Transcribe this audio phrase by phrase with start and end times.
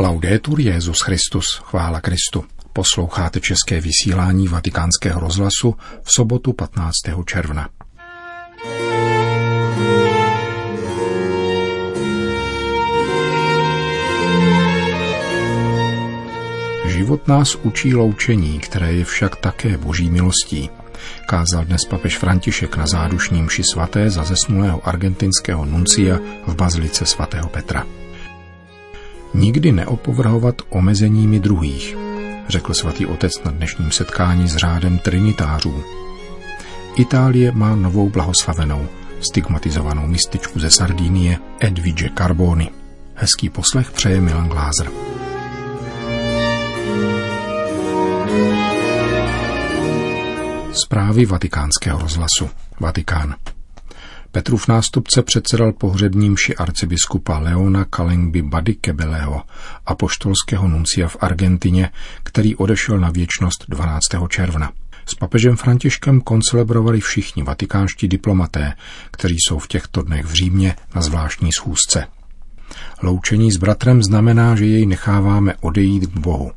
[0.00, 2.44] Laudetur Jezus Christus, chvála Kristu.
[2.72, 6.94] Posloucháte české vysílání Vatikánského rozhlasu v sobotu 15.
[7.26, 7.68] června.
[16.86, 20.70] Život nás učí loučení, které je však také boží milostí.
[21.26, 27.48] Kázal dnes papež František na zádušním mši svaté za zesnulého argentinského nuncia v bazilice svatého
[27.48, 27.99] Petra.
[29.34, 31.96] Nikdy neopovrhovat omezeními druhých,
[32.48, 35.84] řekl svatý otec na dnešním setkání s řádem trinitářů.
[36.96, 38.88] Itálie má novou blahoslavenou,
[39.20, 42.70] stigmatizovanou mističku ze Sardínie Edvige Carboni.
[43.14, 44.90] Hezký poslech přeje Milan Glázer.
[50.72, 52.50] Zprávy vatikánského rozhlasu.
[52.80, 53.34] Vatikán.
[54.32, 59.42] Petrův nástupce předsedal pohřebním ši arcibiskupa Leona Kalengby Badikebeleho,
[59.86, 61.90] apoštolského nuncia v Argentině,
[62.22, 64.00] který odešel na věčnost 12.
[64.28, 64.72] června.
[65.06, 68.74] S papežem Františkem koncelebrovali všichni vatikánští diplomaté,
[69.10, 72.06] kteří jsou v těchto dnech v Římě na zvláštní schůzce.
[73.02, 76.50] Loučení s bratrem znamená, že jej necháváme odejít k Bohu.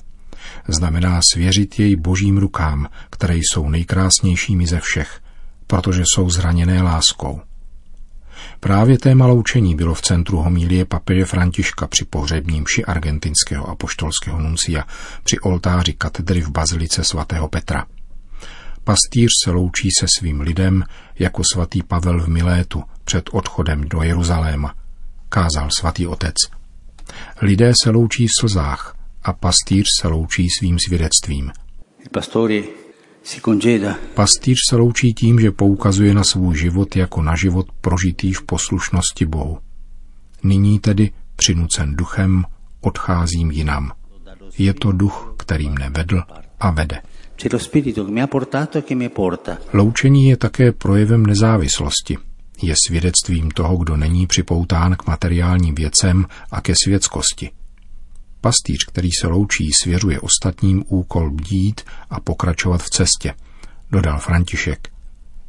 [0.68, 5.20] Znamená svěřit jej božím rukám, které jsou nejkrásnějšími ze všech,
[5.68, 7.42] protože jsou zraněné láskou.
[8.60, 14.84] Právě téma loučení bylo v centru homílie papeže Františka při pohřebním ši argentinského apoštolského nuncia
[15.24, 17.86] při oltáři katedry v bazilice svatého Petra.
[18.84, 20.84] Pastýř se loučí se svým lidem
[21.20, 24.74] jako svatý Pavel v Milétu před odchodem do Jeruzaléma,
[25.30, 26.36] kázal svatý otec.
[27.42, 31.52] Lidé se loučí v slzách a pastýř se loučí svým svědectvím.
[34.14, 39.26] Pastýř se loučí tím, že poukazuje na svůj život jako na život prožitý v poslušnosti
[39.26, 39.58] Bohu.
[40.44, 42.46] Nyní tedy, přinucen duchem,
[42.82, 43.92] odcházím jinam.
[44.58, 46.22] Je to duch, který mne vedl
[46.60, 47.02] a vede.
[47.46, 47.48] E
[49.74, 52.18] Loučení je také projevem nezávislosti.
[52.62, 57.52] Je svědectvím toho, kdo není připoután k materiálním věcem a ke světskosti–
[58.44, 63.34] Pastýř, který se loučí, svěřuje ostatním úkol bdít a pokračovat v cestě,
[63.92, 64.90] dodal František.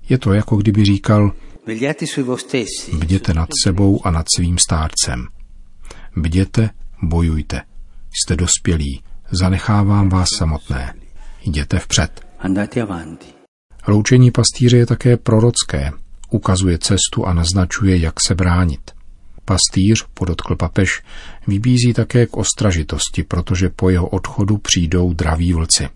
[0.09, 1.33] Je to jako kdyby říkal,
[2.99, 5.27] bděte nad sebou a nad svým stárcem.
[6.16, 6.71] Bděte,
[7.03, 7.62] bojujte.
[8.25, 10.94] Jste dospělí, zanechávám vás samotné.
[11.43, 12.27] Jděte vpřed.
[13.88, 15.93] Loučení pastýře je také prorocké,
[16.31, 18.94] ukazuje cestu a naznačuje, jak se bránit.
[19.44, 21.03] Pastýř, podotkl papež,
[21.47, 25.88] vybízí také k ostražitosti, protože po jeho odchodu přijdou draví vlci.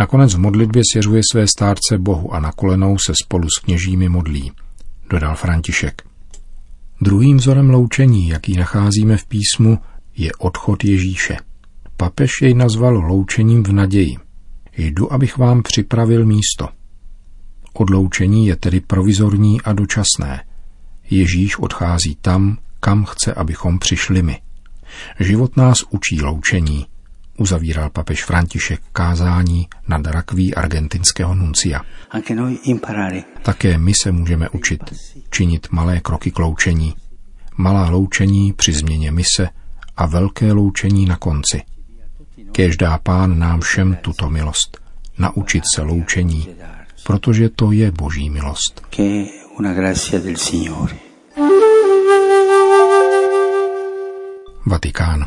[0.00, 4.52] Nakonec v modlitbě svěřuje své stárce Bohu a na kolenou se spolu s kněžími modlí,
[5.10, 6.02] dodal František.
[7.00, 9.78] Druhým vzorem loučení, jaký nacházíme v písmu,
[10.16, 11.36] je odchod Ježíše.
[11.96, 14.16] Papež jej nazval loučením v naději.
[14.76, 16.68] Jdu, abych vám připravil místo.
[17.72, 20.44] Odloučení je tedy provizorní a dočasné.
[21.10, 24.40] Ježíš odchází tam, kam chce, abychom přišli my.
[25.20, 26.86] Život nás učí loučení,
[27.38, 31.80] uzavíral papež František kázání nad rakví argentinského nuncia.
[33.42, 34.80] Také my se můžeme učit
[35.30, 36.94] činit malé kroky k loučení.
[37.56, 39.48] Malá loučení při změně mise
[39.96, 41.62] a velké loučení na konci.
[42.52, 44.80] Kéž dá pán nám všem tuto milost.
[45.18, 46.48] Naučit se loučení,
[47.06, 48.86] protože to je boží milost.
[54.74, 55.24] Vatikán.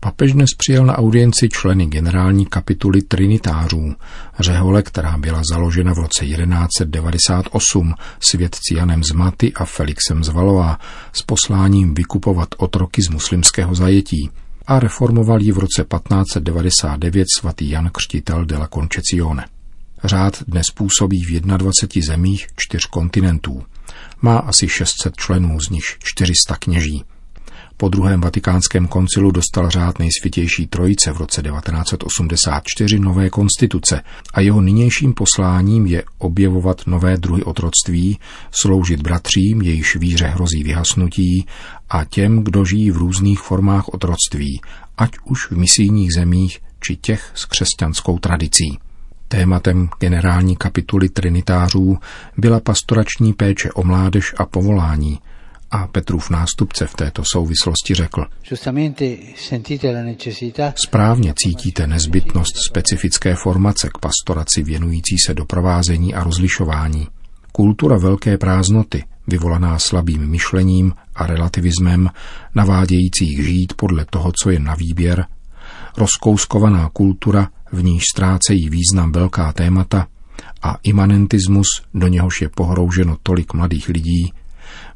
[0.00, 3.94] Papež dnes přijel na audienci členy generální kapituly trinitářů,
[4.40, 10.78] řehole, která byla založena v roce 1198 svědci Janem z Maty a Felixem z Valová
[11.12, 14.30] s posláním vykupovat otroky z muslimského zajetí
[14.66, 19.44] a reformoval ji v roce 1599 svatý Jan Křtitel de la Concezione.
[20.04, 23.62] Řád dnes působí v 21 zemích čtyř kontinentů.
[24.22, 27.04] Má asi 600 členů, z nich 400 kněží.
[27.76, 34.02] Po druhém vatikánském koncilu dostal řád nejsvětější trojice v roce 1984 nové konstituce
[34.34, 38.18] a jeho nynějším posláním je objevovat nové druhy otroctví,
[38.50, 41.46] sloužit bratřím, jejíž víře hrozí vyhasnutí
[41.90, 44.60] a těm, kdo žijí v různých formách otroctví,
[44.98, 48.78] ať už v misijních zemích či těch s křesťanskou tradicí.
[49.28, 51.98] Tématem generální kapituly trinitářů
[52.36, 55.18] byla pastorační péče o mládež a povolání–
[55.72, 58.24] a Petrův nástupce v této souvislosti řekl.
[60.74, 67.08] Správně cítíte nezbytnost specifické formace k pastoraci věnující se doprovázení a rozlišování.
[67.52, 72.10] Kultura velké prázdnoty, vyvolaná slabým myšlením a relativismem,
[72.54, 75.26] navádějících žít podle toho, co je na výběr,
[75.96, 80.06] Rozkouskovaná kultura, v níž ztrácejí význam velká témata
[80.62, 84.32] a imanentismus, do něhož je pohrouženo tolik mladých lidí,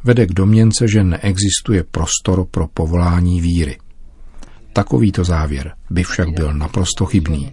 [0.07, 3.79] vede k domněnce, že neexistuje prostor pro povolání víry.
[4.73, 7.53] Takovýto závěr by však byl naprosto chybný.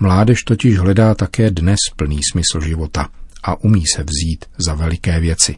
[0.00, 3.08] Mládež totiž hledá také dnes plný smysl života
[3.42, 5.56] a umí se vzít za veliké věci.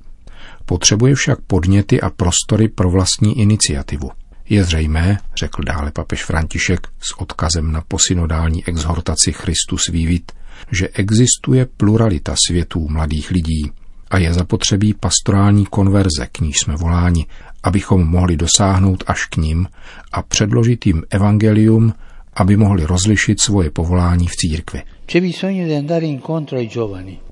[0.65, 4.11] Potřebuje však podněty a prostory pro vlastní iniciativu.
[4.49, 10.33] Je zřejmé, řekl dále papež František s odkazem na posynodální exhortaci Christus Vivit,
[10.73, 13.73] že existuje pluralita světů mladých lidí
[14.11, 17.27] a je zapotřebí pastorální konverze, k níž jsme voláni,
[17.63, 19.67] abychom mohli dosáhnout až k ním
[20.13, 21.93] a předložit jim evangelium,
[22.35, 24.83] aby mohli rozlišit svoje povolání v církvi.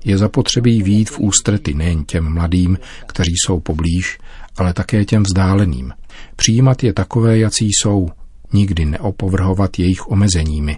[0.05, 2.77] Je zapotřebí výjít v ústrety nejen těm mladým,
[3.07, 4.17] kteří jsou poblíž,
[4.57, 5.93] ale také těm vzdáleným.
[6.35, 8.09] Přijímat je takové, jací jsou,
[8.53, 10.77] nikdy neopovrhovat jejich omezeními,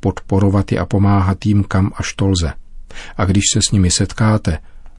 [0.00, 2.52] podporovat je a pomáhat jim kam až to lze.
[3.16, 4.58] A když se s nimi setkáte,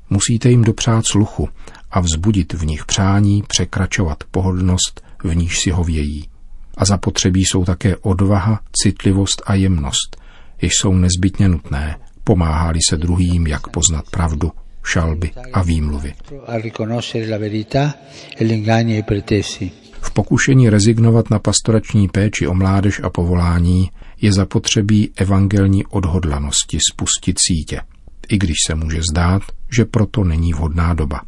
[0.10, 1.50] musíte jim dopřát sluchu
[1.92, 6.30] a vzbudit v nich přání překračovat pohodlnost, v níž si hovějí.
[6.78, 10.18] A zapotřebí jsou také odvaha, citlivost a jemnost,
[10.62, 14.52] jež jsou nezbytně nutné, pomáhali se druhým, jak poznat pravdu,
[14.84, 16.14] šalby a výmluvy.
[20.02, 23.92] V pokušení rezignovat na pastorační péči o mládež a povolání
[24.22, 27.82] je zapotřebí evangelní odhodlanosti spustit sítě,
[28.30, 29.42] i když se může zdát,
[29.76, 31.22] že proto není vhodná doba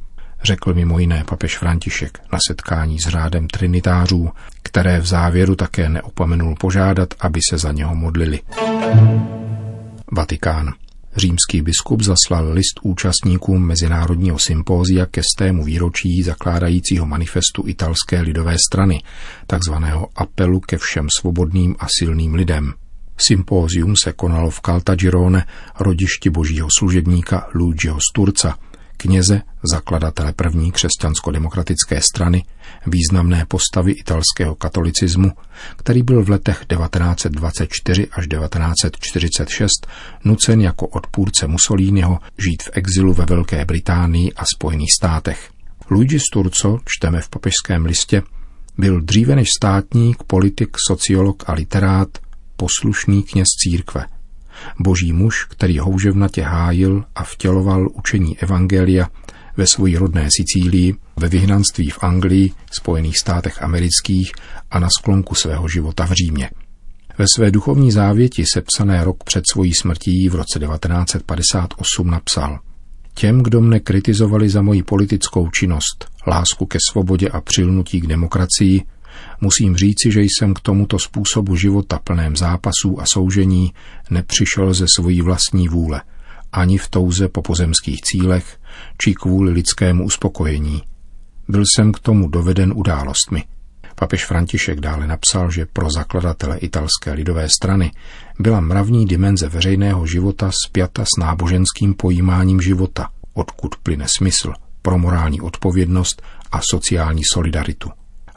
[0.44, 4.30] řekl mimo jiné papež František na setkání s řádem trinitářů,
[4.64, 8.40] které v závěru také neopomenul požádat, aby se za něho modlili.
[10.12, 10.74] Vatikán.
[11.16, 19.04] Římský biskup zaslal list účastníkům Mezinárodního sympózia ke stému výročí zakládajícího manifestu italské lidové strany,
[19.48, 22.74] takzvaného apelu ke všem svobodným a silným lidem.
[23.18, 25.46] Sympózium se konalo v Caltagirone,
[25.80, 28.58] rodišti božího služebníka Luigiho Sturca,
[28.98, 32.44] kněze, zakladatele první křesťansko-demokratické strany,
[32.88, 35.32] významné postavy italského katolicismu,
[35.76, 39.88] který byl v letech 1924 až 1946
[40.24, 45.50] nucen jako odpůrce Mussoliniho žít v exilu ve Velké Británii a Spojených státech.
[45.92, 48.24] Luigi Sturzo, čteme v papežském listě,
[48.78, 52.08] byl dříve než státník, politik, sociolog a literát,
[52.58, 54.06] poslušný kněz církve–
[54.80, 59.10] Boží muž, který houževnatě hájil a vtěloval učení Evangelia
[59.58, 64.32] ve své rodné Sicílii, ve vyhnanství v Anglii, Spojených státech amerických
[64.72, 66.50] a na sklonku svého života v Římě.
[67.18, 72.60] Ve své duchovní závěti sepsané rok před svojí smrtí v roce 1958 napsal
[73.14, 78.82] Těm, kdo mne kritizovali za moji politickou činnost, lásku ke svobodě a přilnutí k demokracii,
[79.42, 83.74] Musím říci, že jsem k tomuto způsobu života plném zápasů a soužení
[84.10, 86.02] nepřišel ze svojí vlastní vůle,
[86.52, 88.60] ani v touze po pozemských cílech,
[88.98, 90.82] či kvůli lidskému uspokojení.
[91.48, 93.44] Byl jsem k tomu doveden událostmi.
[93.96, 97.92] Papež František dále napsal, že pro zakladatele italské lidové strany
[98.40, 105.42] byla mravní dimenze veřejného života spjata s náboženským pojímáním života, odkud plyne smysl pro morální
[105.42, 106.22] odpovědnost
[106.52, 107.90] a sociální solidaritu.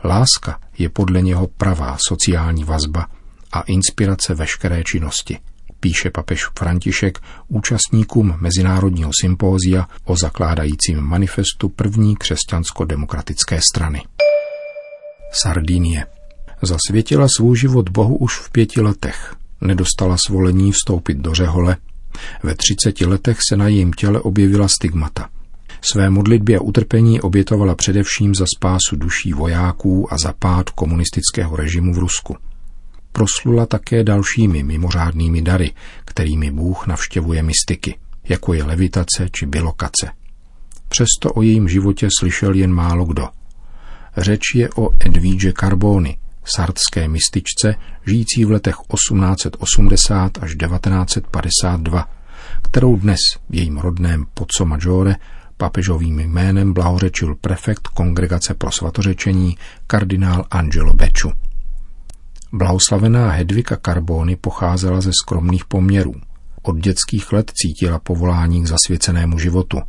[0.04, 3.06] Láska je podle něho pravá sociální vazba
[3.52, 5.38] a inspirace veškeré činnosti,
[5.80, 14.02] píše papež František účastníkům Mezinárodního sympózia o zakládajícím manifestu první křesťansko-demokratické strany.
[15.32, 16.06] Sardinie.
[16.62, 19.34] Zasvětila svůj život Bohu už v pěti letech.
[19.60, 21.76] Nedostala svolení vstoupit do řehole.
[22.42, 25.28] Ve třiceti letech se na jejím těle objevila stigmata–
[25.92, 31.94] své modlitbě a utrpení obětovala především za spásu duší vojáků a za pád komunistického režimu
[31.94, 32.36] v Rusku.
[33.12, 35.72] Proslula také dalšími mimořádnými dary,
[36.04, 40.10] kterými Bůh navštěvuje mystiky, jako je levitace či bilokace.
[40.88, 43.28] Přesto o jejím životě slyšel jen málo kdo.
[44.16, 47.74] Řeč je o Edvíže Carboni, sartské mističce,
[48.06, 52.08] žijící v letech 1880 až 1952,
[52.62, 53.20] kterou dnes
[53.50, 55.16] v jejím rodném Pozzo Maggiore
[55.60, 61.32] Papežovým jménem blahořečil prefekt Kongregace pro svatořečení kardinál Angelo Beču.
[62.52, 66.14] Blahoslavená Hedvika Carboni pocházela ze skromných poměrů.
[66.62, 69.80] Od dětských let cítila povolání k zasvěcenému životu.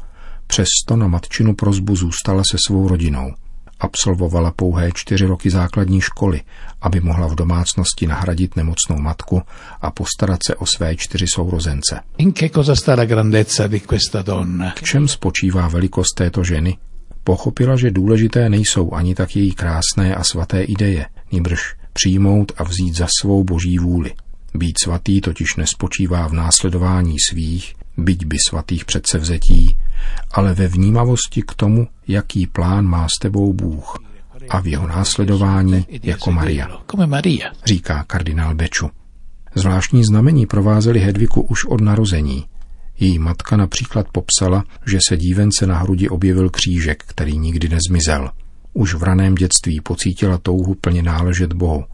[0.47, 3.33] Přesto na matčinu prozbu zůstala se svou rodinou.
[3.81, 6.41] Absolvovala pouhé čtyři roky základní školy,
[6.81, 9.41] aby mohla v domácnosti nahradit nemocnou matku
[9.81, 11.99] a postarat se o své čtyři sourozence.
[14.75, 16.77] V čem spočívá velikost této ženy?
[17.23, 22.95] Pochopila, že důležité nejsou ani tak její krásné a svaté ideje, níbrž přijmout a vzít
[22.95, 24.13] za svou boží vůli.
[24.53, 29.75] Být svatý totiž nespočívá v následování svých, byť by svatých předsevzetí,
[30.31, 33.97] ale ve vnímavosti k tomu, jaký plán má s tebou Bůh
[34.49, 36.81] a v jeho následování jako Maria,
[37.65, 38.89] říká kardinál Beču.
[39.55, 42.45] Zvláštní znamení provázely Hedviku už od narození.
[42.99, 48.31] Její matka například popsala, že se dívence na hrudi objevil křížek, který nikdy nezmizel.
[48.73, 51.85] Už v raném dětství pocítila touhu plně náležet Bohu.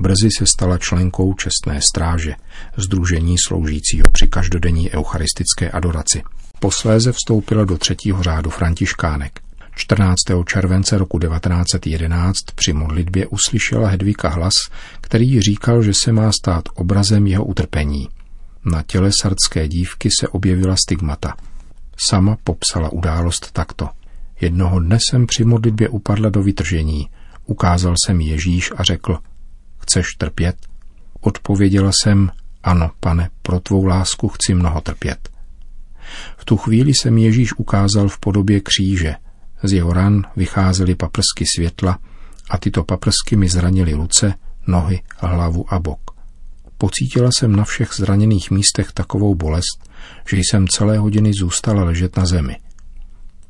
[0.00, 2.34] Brzy se stala členkou čestné stráže,
[2.76, 6.22] združení sloužícího při každodenní eucharistické adoraci.
[6.60, 9.40] Posléze vstoupila do třetího řádu františkánek.
[9.74, 10.16] 14.
[10.46, 14.54] července roku 1911 při modlitbě uslyšela Hedvika hlas,
[15.00, 18.08] který říkal, že se má stát obrazem jeho utrpení.
[18.64, 21.34] Na těle sardské dívky se objevila stigmata.
[22.08, 23.88] Sama popsala událost takto.
[24.40, 27.08] Jednoho dne jsem při modlitbě upadla do vytržení.
[27.46, 29.18] Ukázal jsem Ježíš a řekl,
[29.90, 30.56] chceš trpět?
[31.20, 32.30] Odpověděla jsem,
[32.62, 35.28] ano, pane, pro tvou lásku chci mnoho trpět.
[36.36, 39.14] V tu chvíli se mi Ježíš ukázal v podobě kříže.
[39.62, 41.98] Z jeho ran vycházely paprsky světla
[42.50, 44.34] a tyto paprsky mi zranily ruce,
[44.66, 46.00] nohy, hlavu a bok.
[46.78, 49.90] Pocítila jsem na všech zraněných místech takovou bolest,
[50.28, 52.56] že jsem celé hodiny zůstala ležet na zemi.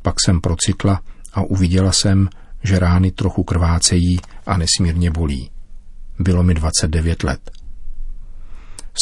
[0.02, 1.00] Pak jsem procitla
[1.32, 2.28] a uviděla jsem,
[2.62, 5.50] že rány trochu krvácejí a nesmírně bolí.
[6.20, 7.50] Bylo mi 29 let.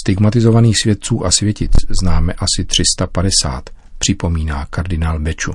[0.03, 1.73] Stigmatizovaných svědců a světic
[2.03, 5.53] známe asi 350, připomíná kardinál Beču.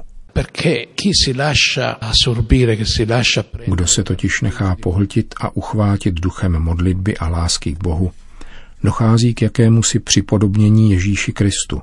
[3.65, 8.11] Kdo se totiž nechá pohltit a uchvátit duchem modlitby a lásky k Bohu,
[8.83, 11.81] dochází k jakémusi připodobnění Ježíši Kristu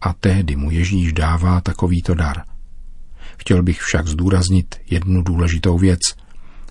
[0.00, 2.42] a tehdy mu Ježíš dává takovýto dar.
[3.38, 6.00] Chtěl bych však zdůraznit jednu důležitou věc.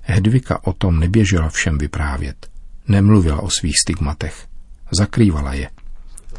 [0.09, 2.47] Hedvika o tom neběžela všem vyprávět.
[2.87, 4.47] Nemluvila o svých stigmatech.
[4.91, 5.69] Zakrývala je.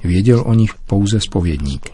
[0.04, 1.90] Věděl o nich pouze spovědník.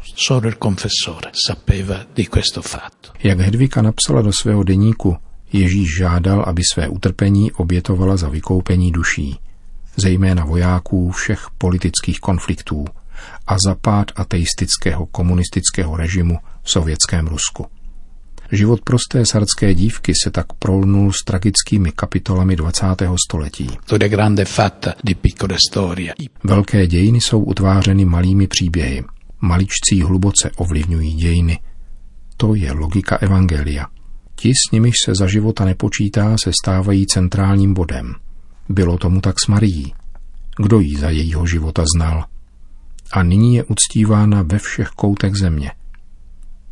[3.23, 5.16] Jak Hedvika napsala do svého deníku,
[5.52, 9.38] Ježíš žádal, aby své utrpení obětovala za vykoupení duší,
[9.97, 12.85] zejména vojáků všech politických konfliktů
[13.47, 17.66] a za pád ateistického komunistického režimu v sovětském Rusku.
[18.52, 22.86] Život prosté sardské dívky se tak prolnul s tragickými kapitolami 20.
[23.28, 23.70] století.
[26.44, 29.04] Velké dějiny jsou utvářeny malými příběhy.
[29.40, 31.58] Maličcí hluboce ovlivňují dějiny.
[32.36, 33.86] To je logika Evangelia.
[34.36, 38.14] Ti, s nimiž se za života nepočítá, se stávají centrálním bodem.
[38.68, 39.94] Bylo tomu tak s Marií.
[40.56, 42.24] Kdo jí za jejího života znal?
[43.12, 45.70] A nyní je uctívána ve všech koutech země–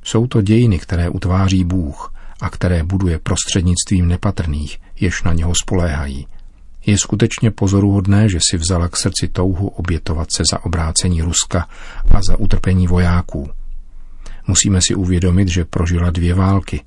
[0.03, 6.27] jsou to dějiny, které utváří Bůh a které buduje prostřednictvím nepatrných, jež na něho spoléhají.
[6.87, 11.69] Je skutečně pozoruhodné, že si vzala k srdci touhu obětovat se za obrácení Ruska
[12.11, 13.51] a za utrpení vojáků.
[14.47, 16.81] Musíme si uvědomit, že prožila dvě války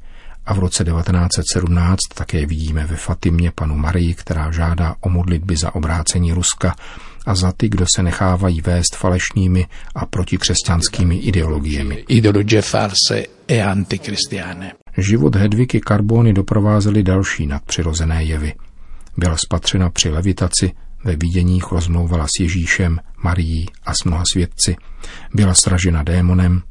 [0.45, 5.75] a v roce 1917 také vidíme ve Fatimě panu Marii, která žádá o modlitby za
[5.75, 6.75] obrácení Ruska
[7.25, 12.03] a za ty, kdo se nechávají vést falešnými a protikřesťanskými ideologiemi.
[12.07, 14.71] Ideologie false e antikristiane.
[14.97, 18.53] Život Hedviky Karbony doprovázely další nadpřirozené jevy.
[19.17, 20.71] Byla spatřena při levitaci,
[21.03, 24.75] ve viděních rozmlouvala s Ježíšem, Marií a s mnoha svědci.
[25.33, 26.61] Byla sražena démonem.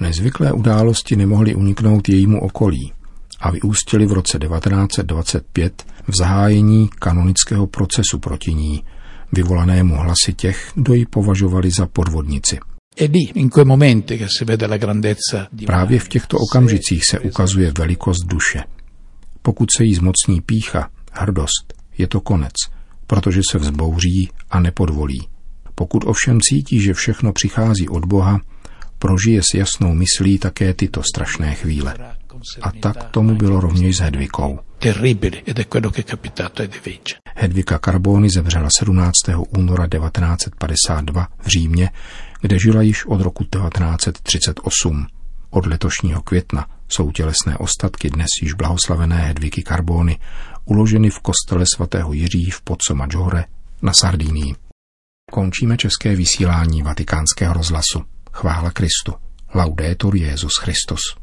[0.00, 2.92] Nezvyklé události nemohly uniknout jejímu okolí
[3.40, 8.84] a vyústily v roce 1925 v zahájení kanonického procesu proti ní,
[9.32, 12.58] vyvolanému hlasy těch, kdo ji považovali za podvodnici.
[15.66, 18.64] Právě v těchto okamžicích se ukazuje velikost duše.
[19.42, 22.52] Pokud se jí zmocní pícha, hrdost, je to konec,
[23.06, 25.28] protože se vzbouří a nepodvolí.
[25.74, 28.40] Pokud ovšem cítí, že všechno přichází od Boha,
[28.98, 31.94] prožije s jasnou myslí také tyto strašné chvíle.
[32.62, 34.58] A tak tomu bylo rovněž s Hedvikou.
[37.36, 39.12] Hedvika Carboni zemřela 17.
[39.48, 41.90] února 1952 v Římě,
[42.40, 45.06] kde žila již od roku 1938.
[45.50, 50.18] Od letošního května jsou tělesné ostatky dnes již blahoslavené Hedviky Carbony
[50.64, 52.62] uloženy v kostele svatého Jiří v
[52.94, 53.44] Maggiore
[53.82, 54.54] na Sardínii.
[55.32, 58.02] Končíme české vysílání vatikánského rozhlasu.
[58.32, 59.14] Chvála Kristu.
[59.54, 61.00] Laudetur Jezus Christus.